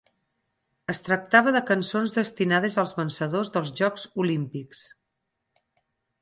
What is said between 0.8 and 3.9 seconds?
Es tractava de cançons destinades als vencedors dels